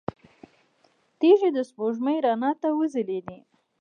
[1.19, 3.37] تيږې د سپوږمۍ رڼا ته وځلېدې.